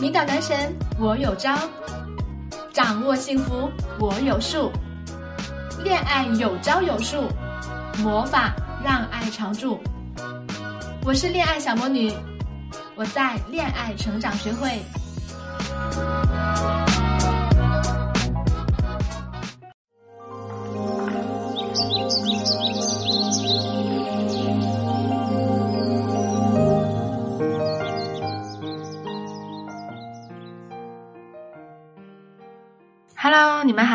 [0.00, 1.56] 迷倒男神我有招，
[2.72, 4.70] 掌握幸福我有数，
[5.82, 7.28] 恋爱有招有数，
[7.98, 8.52] 魔法
[8.84, 9.80] 让爱常驻。
[11.04, 12.12] 我是恋爱小魔女，
[12.94, 14.82] 我在恋爱成长学会。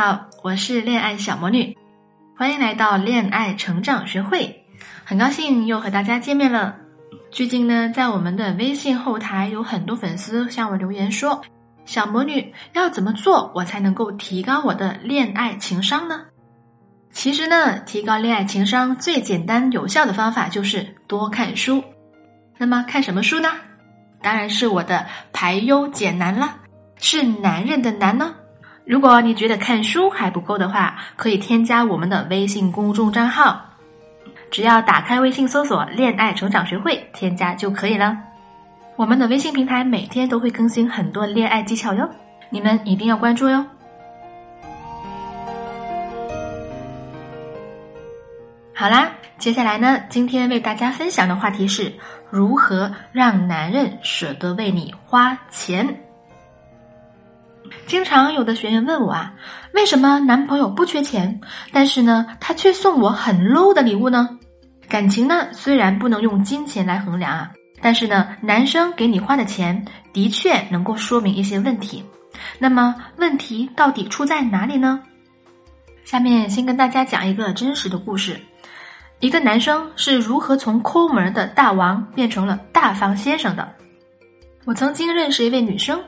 [0.02, 1.78] 好，我是恋爱小魔女，
[2.38, 4.64] 欢迎来到恋爱成长学会，
[5.04, 6.78] 很高兴又和大家见面了。
[7.32, 11.42] 最近呢，在我们的微信后台有很多粉丝向我留言说，
[11.84, 16.22] 小魔女要怎么做我才能够提高我的恋爱情商呢？
[17.12, 21.84] 其实呢，提高恋爱情商最简单有效的方法就是多看书。
[22.58, 23.50] 那么看什么书呢？
[24.22, 26.56] 当然是我的排忧解难了，
[27.02, 28.34] 是男人的难呢。
[28.90, 33.64] 如果你觉得看书还不够的话，可以添加我们的微信公众账号，
[34.50, 38.18] 只要打开微信搜索“恋爱成长学会”，添加就可以了。
[38.96, 42.10] 我们的微信平台每天都会更新很多恋爱技巧哟，
[42.50, 43.64] 你们一定要关注哟。
[48.74, 51.94] 好啦，接下来呢，今天为大家分享的话题是
[52.32, 56.09] 如何让男人舍得为你花钱。
[57.88, 59.34] 经常有的学员问我啊，
[59.74, 61.40] 为什么男朋友不缺钱，
[61.72, 64.38] 但是呢，他却送我很 low 的礼物呢？
[64.88, 72.04] 感情呢，虽然不能用金钱来衡量啊，但是呢，男生给你花的钱的确能够说明一些问题。
[72.58, 75.02] 那么问题到底出在哪里呢？
[76.06, 78.40] 下面先跟大家讲一个真实的故事：
[79.20, 83.72] 一个男生是如何从抠门的大王变成了大方先生的。
[84.66, 86.02] 我曾经认识一位女生。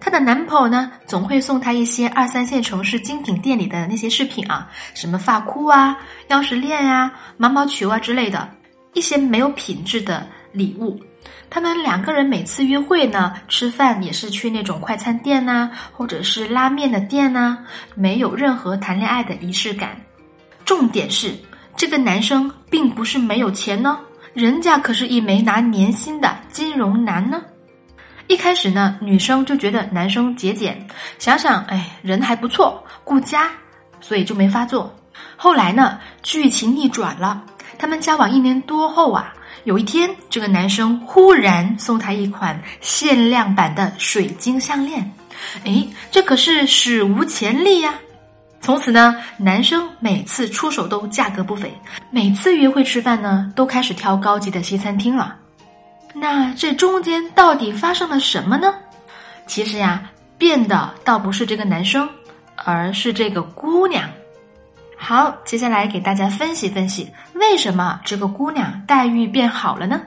[0.00, 5.98] 她的男朋友呢，总会送她一些二三线城市精品店里的那些饰品啊，什么发箍啊、
[6.28, 8.48] 钥匙链啊、毛毛球啊之类的，
[8.94, 11.00] 一些没有品质的礼物。
[11.48, 17.58] 他们两个人每次约会呢，吃饭也是去那种快餐店呐，或者是拉面的店呐，
[17.94, 19.96] 没有任何谈恋爱的仪式感。
[20.64, 21.34] 重点是，
[21.76, 23.98] 这个男生并不是没有钱呢，
[24.34, 27.42] 人家可是一枚拿年薪的金融男呢。
[28.28, 30.76] 一开始呢，女生就觉得男生节俭，
[31.18, 33.48] 想想哎，人还不错，顾家，
[34.00, 34.92] 所以就没发作。
[35.36, 37.42] 后来呢，剧情逆转了，
[37.78, 39.32] 他们交往一年多后啊，
[39.64, 45.08] 有一天，这个男生忽然送她一款限量版的水晶项链，
[45.64, 47.94] 哎，这可是史无前例呀！
[48.60, 51.72] 从此呢，男生每次出手都价格不菲，
[52.10, 55.36] 每次约会吃饭呢，都开始挑高级的西餐厅了。
[56.18, 58.74] 那这中间到底发生了什么呢？
[59.46, 62.08] 其实呀，变的倒不是这个男生，
[62.56, 64.08] 而是这个姑娘。
[64.96, 70.00] 好，接下来给大家分析分析，为什么这个姑娘待遇变好了呢？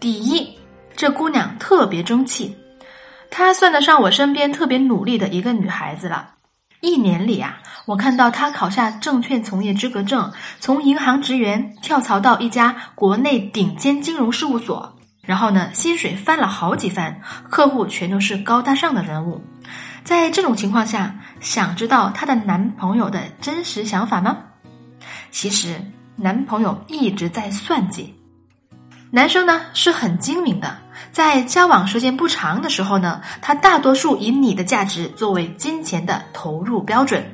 [0.00, 0.58] 第一，
[0.96, 2.56] 这姑娘特别争气，
[3.30, 6.30] 她算得上我身边特别努力的一个女孩子了。
[6.80, 14.94] 一年里啊，我看到她考下证券从业资格证，从银行职员跳槽到一家国内顶尖金融事务所。
[15.26, 17.20] 然后呢，薪水翻了好几番，
[17.50, 19.44] 客户全都是高大上的人物。
[20.04, 24.38] 在这种情况下，想知道她的男朋友的真实想法吗？
[25.30, 25.78] 其实，
[26.14, 28.14] 男朋友一直在算计。
[29.10, 30.78] 男生呢是很精明的，
[31.10, 37.24] 在交往时间不长的时候呢，他大多数以你的价值作为金钱的投入标准。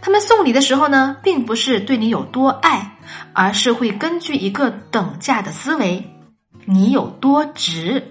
[0.00, 2.96] 他们送礼的时候呢，并不是对你有多爱，
[3.32, 6.11] 而是会根据一个等价的思维。
[6.64, 8.02] 你有多值？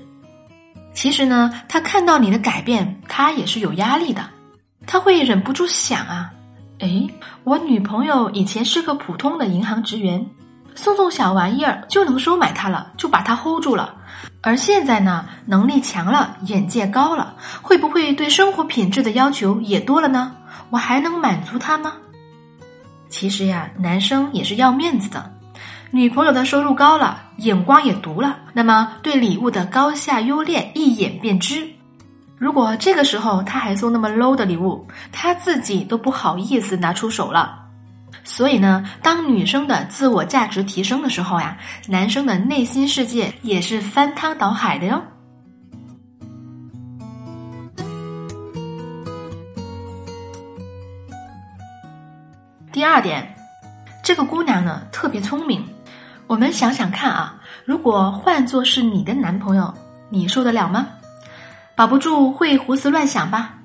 [0.94, 4.30] 其实呢，他看到你的改变，他也是有压力的。
[4.86, 6.32] 他会忍不住想啊，
[6.80, 7.10] 诶，
[7.44, 10.26] 我女朋友以前是个普通的银行职员，
[10.76, 13.96] 送送小玩意儿就能收买她了，就把她 hold 住了。
[14.42, 20.36] 而现在呢，能力强了，眼界高了，会不会对生活品质的要求也多了呢？
[20.72, 21.94] 我还能满足他吗？
[23.08, 25.32] 其实呀，男生也是要面子的。
[25.94, 31.68] 女朋友的收入高了，眼光也毒了，那么对礼物的高下优劣一眼便知。
[32.38, 37.60] 如果这个时候他还送那么 low 的礼物，他自己都不好意思拿出手了。
[38.24, 41.58] 所以呢，当女生的自我价值提升的时候呀，
[41.90, 45.04] 男生的内心世界也是翻汤倒海的哟。
[52.72, 53.36] 第二点，
[54.02, 55.62] 这个姑娘呢特别聪明。
[56.32, 57.36] 我们想想看啊，
[57.66, 59.74] 如果换作是你的男朋友，
[60.10, 60.88] 你受得了吗？
[61.76, 63.56] 保不住会胡思乱想吧，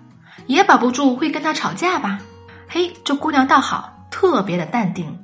[0.48, 2.18] 也保不住会跟他吵架吧。
[2.66, 5.16] 嘿，这姑娘倒好，特别的淡定。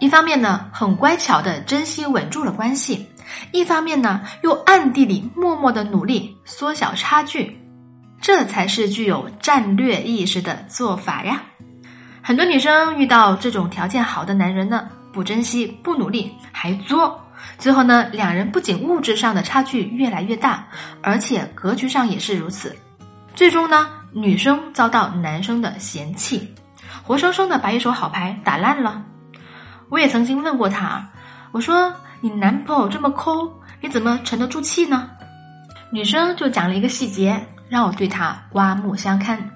[0.00, 2.98] 一方面呢，很乖巧的珍惜稳住了关系；
[3.52, 7.56] 一方面呢，又暗地里默默的努力缩小差距。
[8.20, 11.44] 这才是具有战略意识的做法呀。
[12.20, 17.20] 很多女生遇到这种条件好的男人呢，不珍惜、不努力，还作。
[17.58, 20.66] 最后呢，两人不仅物质上的差距越来越大，
[21.02, 22.76] 而且格局上也是如此。
[23.34, 26.54] 最终呢，女生遭到男生的嫌弃，
[27.02, 29.02] 活生生的把一手好牌打烂了。
[29.88, 31.10] 我也曾经问过他，
[31.50, 35.10] 我说：“你男朋友这么抠，你怎么沉得住气呢？”
[35.92, 39.50] 女生就讲了一个细节，让我对他刮目相看。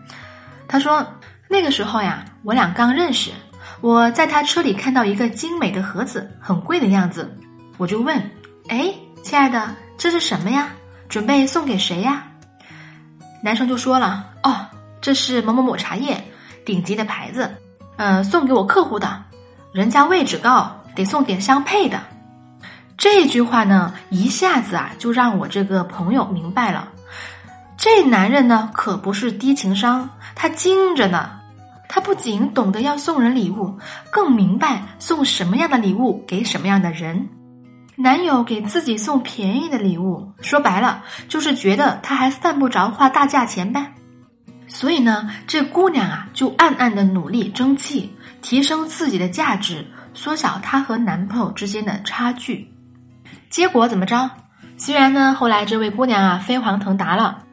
[0.69, 1.07] 她说
[1.49, 3.31] ：“那个时候呀，我俩刚认识，
[3.81, 7.37] 我在他车里看到一个精美的盒子，很贵的样子。”
[7.79, 8.19] 我就问，
[8.69, 8.91] 哎，
[9.23, 10.69] 亲爱的，这是什么呀？
[11.09, 12.25] 准备送给谁呀？
[13.43, 14.67] 男生就说了，哦，
[15.01, 16.25] 这是某某某茶叶，
[16.65, 17.55] 顶级的牌子，
[17.97, 19.23] 嗯，送给我客户的，
[19.73, 22.01] 人家位置高，得送点相配的。
[22.97, 26.89] 这句话呢，一下子啊，就让我这个朋友明白了，
[27.77, 31.36] 这男人呢，可不是低情商，他精着呢。
[31.89, 33.79] 他不仅懂得要送人礼物，
[34.11, 37.29] 更明白送什么样的礼物给什么样的人。
[37.97, 43.95] 男友给自己送便宜的礼物，说白了就是觉得他还犯不着花大价钱呗。
[44.69, 48.13] 所以呢，这姑娘啊就暗暗的努力争气，
[48.43, 52.71] 提升自己的价值，缩小她和男朋友之间的差距。
[53.49, 54.31] 结果怎么着？
[54.77, 57.45] 虽然呢后来这位姑娘啊飞黄腾达了，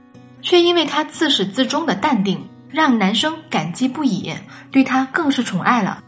[0.41, 4.33] 却因为她自始至终的淡定，让男生感激不已，
[4.71, 6.03] 对她更是宠爱了，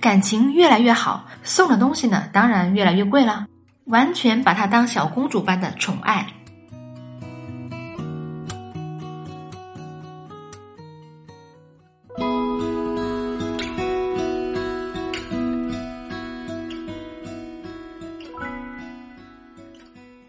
[0.00, 3.46] 感情越来越好，送的东西呢当然越来越贵了。
[3.84, 6.26] 完全把她当小公主般的宠爱。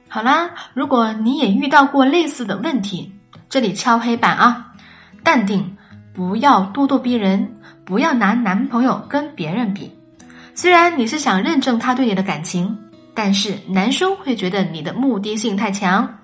[0.07, 3.13] 好啦，如果你也遇到过类似的问题，
[3.47, 4.68] 这里敲黑板啊，
[5.29, 5.77] 淡定，
[6.11, 7.55] 不要咄咄逼人，
[7.85, 9.95] 不要拿男朋友跟别人比。
[10.55, 12.75] 虽然你是想认证他对你的感情。
[13.13, 16.19] 但是男生会觉得你的目的性太强，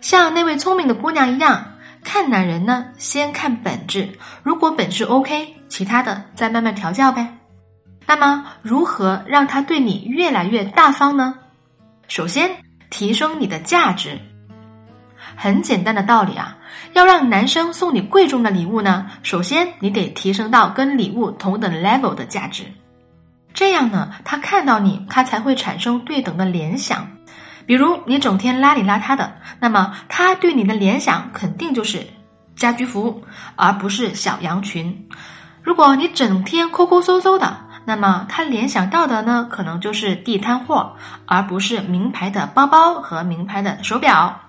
[0.00, 1.64] 像那位聪明的姑娘一样，
[2.04, 4.10] 看男人呢，先看本质，
[4.44, 7.38] 如果本质 OK，其他的再慢慢调教呗。
[8.06, 11.34] 那么如何让他对你越来越大方呢？
[12.06, 12.50] 首先
[12.90, 14.20] 提升你的价值，
[15.36, 16.56] 很简单的道理啊，
[16.92, 22.64] 要让男生送你贵重的礼物呢，首先你得提升到跟礼物同等 level 的价值。
[23.52, 27.08] 这样呢，他看到你，他才会产生对等的联想。
[27.66, 32.06] 比如你整天邋里邋遢的，那么他对你的联想肯定就是
[32.56, 33.22] 家居服，
[33.56, 35.08] 而不是小羊群。
[35.62, 37.56] 如果你整天抠抠搜搜的，
[37.86, 40.94] 那么他联想到的呢，可能就是地摊货，
[41.26, 44.40] 而不是名牌的包包和名牌的手表。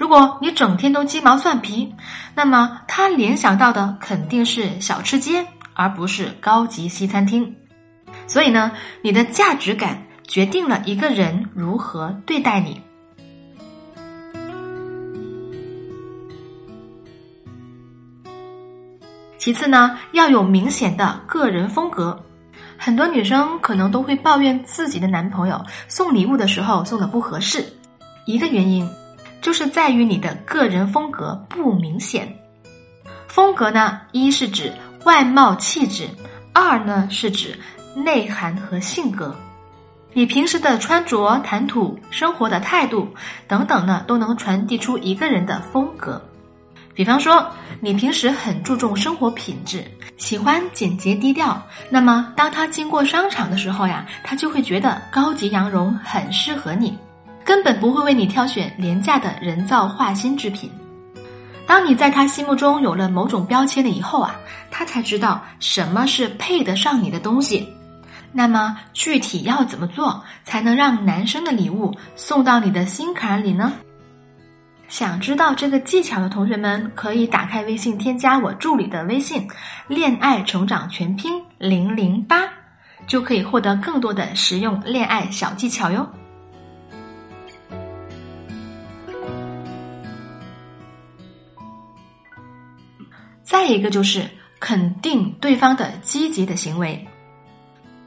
[0.00, 1.94] 如果你整天都鸡毛蒜皮，
[2.34, 7.54] 那么他联想到的肯定是小吃街，而不是高级西餐厅。
[8.26, 12.80] 所以呢，你的价值感决定了一个人如何对待你。
[19.36, 22.18] 其次呢，要有明显的个人风格。
[22.78, 27.70] 很多女生可能都会抱怨自己的男朋友送礼物的时候送的不合适，
[28.24, 28.88] 一个原因
[29.40, 32.36] 就是在于你的个人风格不明显。
[33.28, 34.72] 风格呢，一是指
[35.04, 36.08] 外貌气质，
[36.52, 37.58] 二呢是指。
[37.92, 39.34] 内涵和性格，
[40.12, 43.12] 你平时的穿着、谈吐、生活的态度
[43.48, 46.22] 等等呢，都能传递出一个人的风格。
[46.94, 47.44] 比方说，
[47.80, 49.84] 你平时很注重生活品质，
[50.18, 56.96] 喜欢简洁低调，那么当他经过商场的时候呀，他就会觉得高级羊绒很适合你，
[57.50, 60.70] 根本不会为你挑选廉价的人造化新制品。
[61.66, 64.36] 当你在他心目中有了某种标签了以后啊，
[64.70, 67.68] 他才知道什么是配得上你的东西。
[68.30, 73.72] 那么具体要怎么做才能让男生的礼物送到你的心坎里呢？
[74.86, 79.44] 想知道这个技巧的同学们，可以打开微信添加我助理的微信
[79.88, 82.42] “恋爱成长全拼零零八”，
[83.08, 86.08] 就可以获得更多的实用恋爱小技巧哟。
[93.50, 94.24] 再一个就是
[94.60, 97.04] 肯定对方的积极的行为。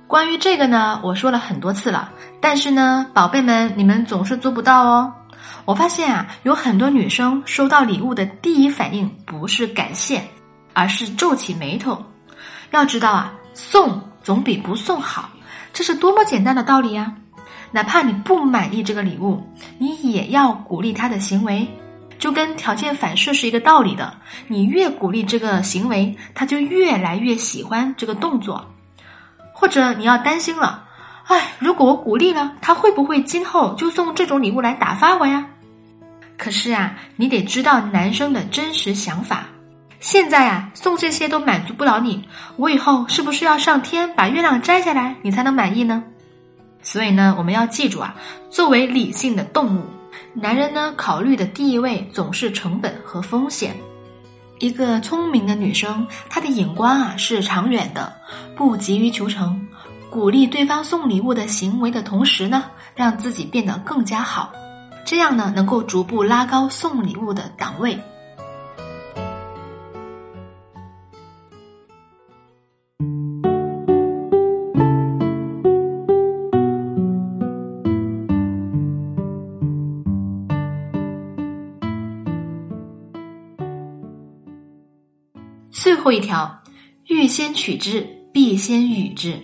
[0.08, 2.10] 关于这个呢，我说了很多次了，
[2.40, 5.14] 但是呢，宝贝们，你们总是做不到哦。
[5.66, 10.24] 我发现啊，有很多女生收到礼物的第一反应不是感谢，
[10.72, 12.02] 而是皱起眉头。
[12.72, 15.30] 要知道啊，送总比不送好，
[15.74, 17.14] 这是多么简单的道理呀！
[17.70, 19.46] 哪怕你不满意这个礼物，
[19.78, 21.68] 你也要鼓励他的行为，
[22.18, 24.14] 就跟条件反射是一个道理的。
[24.48, 28.70] 你越鼓励这个行为，他就越来越喜欢这个动作。
[29.54, 30.84] 或者你要担心了，
[31.28, 35.46] 哎，如果我鼓励了，他会不会今后就送这种礼物来打发我呀？
[36.38, 39.46] 可是啊，你得知道男生的真实想法。
[40.00, 42.28] 现在啊，送这些都满足不了你，
[42.58, 46.04] 我以后是不是要上天把月亮摘下来，你才能满意呢？
[46.82, 48.14] 所以呢，我们要记住啊，
[48.50, 49.86] 作为理性的动物，
[50.36, 53.76] 男人呢考虑的第一位总是成本和风险。
[54.60, 58.12] 一个聪明的女生，她的眼光啊是长远的，
[58.56, 59.68] 不急于求成，
[60.10, 64.52] 鼓励对方送礼物的行为的同时呢，让自己变得更加好。
[65.06, 68.00] 这样呢，能够逐步拉高送礼物的档位。
[86.04, 86.62] 后一条，
[87.08, 89.40] 欲先取之，必先予之。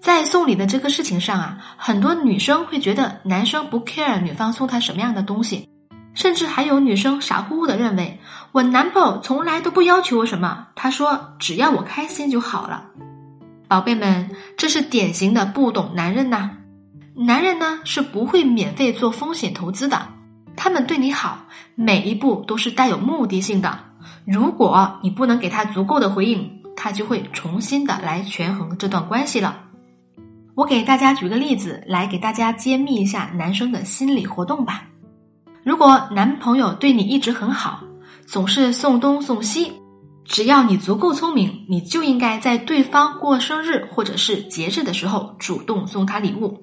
[0.00, 5.68] 在送礼的这个事情上啊，很多女生会觉得男生不 care 女方送他什么样的东西，
[6.14, 8.18] 甚至还有女生傻乎乎的认为
[8.52, 12.86] 我男朋友从来都不要求我什么，他说只要我开心就好了。
[13.68, 16.48] 宝贝们，这是典型的不懂男人呐！
[17.14, 20.08] 男人呢是不会免费做风险投资的，
[20.56, 23.89] 他们对你好，每一步都是带有目的性的。
[24.26, 29.64] 如果你不能给他足够的回应，他就会重新的来权衡这段关系了。
[30.54, 34.84] 我给大家举个例子，来给大家揭秘一下男生的心理活动吧。
[35.62, 37.80] 如果男朋友对你一直很好，
[38.26, 39.72] 总是送东送西，
[40.24, 46.62] 只要你足够聪明，你就应该在对方过生日或者是节日的时候主动送他礼物。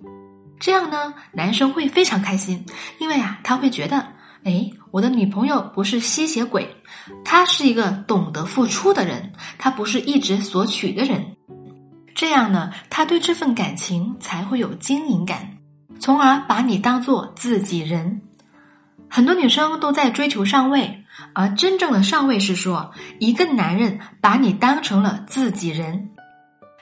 [0.60, 2.66] 这样呢，男生会非常开心，
[3.00, 3.98] 因为啊，他会觉得，
[4.44, 6.68] 哎，我的女朋友不是吸血鬼，
[7.24, 11.36] 他是一个懂得付出的人，他不是一直索取的人。
[12.16, 15.58] 这样呢，他对这份感情才会有经营感，
[16.00, 18.22] 从而把你当做自己人。
[19.10, 26.10] 很多女生都在追求上位，而真正的上位是说，一个男人把你当成了自己人，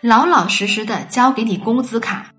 [0.02, 2.32] 老老实实的交给你工资卡，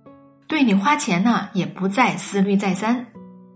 [0.48, 3.06] 对你花钱呢也不再思虑再三，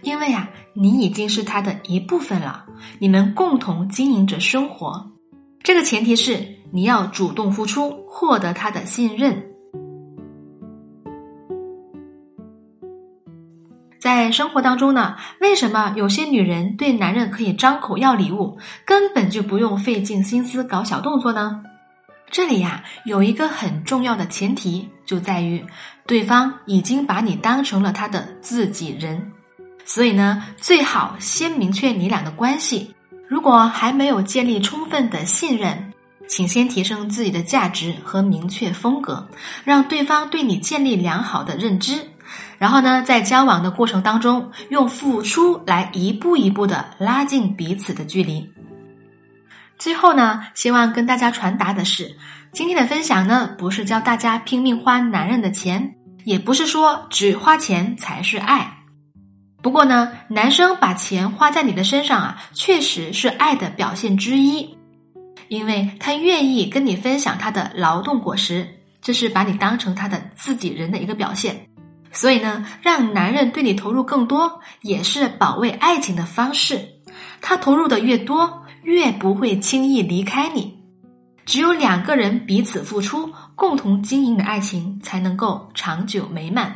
[0.02, 2.64] 因为啊，你已经是他的一部分了，
[2.99, 5.11] 你们共同经营着生活。
[5.62, 6.61] 这个前提是。
[6.73, 9.45] 你要主动付出，获得他的信任。
[13.99, 21.61] 在生活当中呢，为什么有些女人对男人可以张口要礼物，根本就不用费尽心思搞小动作呢？
[22.30, 25.66] 这里呀，有一个很重要的前提，就在于
[26.07, 29.33] 对方已经把你当成了他的自己人。
[29.92, 32.94] 所以呢，最好先明确你俩的关系。
[33.28, 35.92] 如果还没有建立充分的信任，
[36.28, 39.28] 请先提升自己的价值和明确风格，
[39.64, 42.06] 让对方对你建立良好的认知。
[42.56, 48.49] 然后呢，在交往的过程当中，用付出来一步一步的拉近彼此的距离。
[49.76, 52.14] 最后呢，希望跟大家传达的是，
[52.52, 58.76] 今天的分享呢，不是教大家拼命花男人的钱，也不是说只花钱才是爱。
[59.62, 64.76] 不过呢，男生把钱花在你的身上啊，确实是爱的表现之一。
[65.49, 68.67] 因为他愿意跟你分享他的劳动果实，
[69.02, 71.67] 这是把你当成他的自己人的一个表现。
[72.12, 76.81] 所以呢，让男人对你投入更多，也是保卫爱情的方式。
[77.40, 80.79] 他投入的越多，越不会轻易离开你。
[81.45, 86.73] 只有两个人彼此付出，共同经营的爱情才能够长久美满。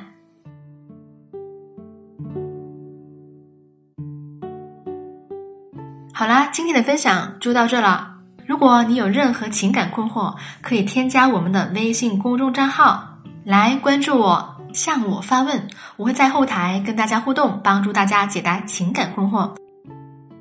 [6.16, 8.08] 好啦，今天的分享就到这了。
[8.46, 19.56] 如果你有任何情感困惑，可以添加我们的微信公众账号来关注我，向我发问，我会在后台跟大家互动，帮助大家解答情感困惑。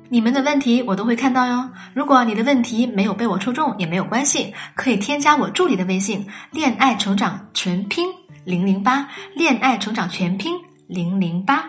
[0.08, 1.68] 你们的问题我都会看到哟。
[1.92, 8.06] 如果你的问题没有被我抽中也没有关系，可以添加我助理的微信“恋爱成长全拼
[8.44, 10.54] 零零八”，恋爱成长全拼
[10.86, 11.64] 零零八，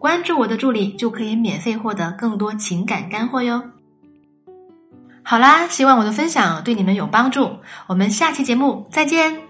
[0.00, 3.62] 关注我的助理就可以免费获得更多情感干货哟。
[5.22, 7.58] 好啦，希望我的分享对你们有帮助。
[7.86, 9.49] 我们下期节目再见。